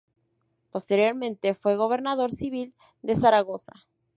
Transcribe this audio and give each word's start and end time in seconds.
Posteriormente 0.71 1.53
fue 1.53 1.75
gobernador 1.75 2.31
civil 2.31 2.73
de 3.03 3.15
Zaragoza. 3.15 3.73